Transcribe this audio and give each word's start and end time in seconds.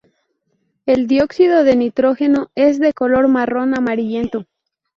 El 0.87 1.05
dióxido 1.05 1.63
de 1.63 1.75
nitrógeno 1.75 2.49
es 2.55 2.79
de 2.79 2.91
color 2.91 3.27
marrón-amarillento. 3.27 4.47